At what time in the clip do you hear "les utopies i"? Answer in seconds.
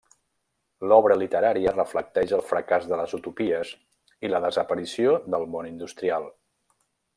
3.03-4.33